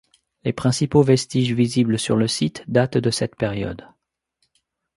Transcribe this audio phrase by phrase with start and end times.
[0.45, 3.87] Les principaux vestiges visibles sur le site datent de cette période.